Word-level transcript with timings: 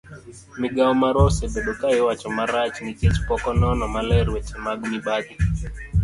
migao 0.61 0.93
marwa 1.01 1.23
osebedo 1.29 1.71
ka 1.79 1.87
iwacho 1.99 2.27
marach 2.37 2.77
nikech 2.85 3.17
pok 3.27 3.43
onono 3.51 3.85
maler 3.95 4.25
weche 4.33 4.55
mag 4.65 4.79
mibadhi 4.91 5.35